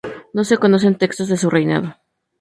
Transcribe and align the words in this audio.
No 0.33 0.43
se 0.45 0.57
conocen 0.57 0.97
textos 0.97 1.27
de 1.27 1.37
su 1.37 1.51
reinado. 1.51 1.95